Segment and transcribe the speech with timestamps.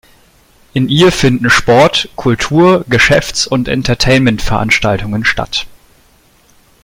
[0.73, 5.67] In ihr finden Sport-, Kultur-, Geschäfts- und Entertainment-Veranstaltungen statt.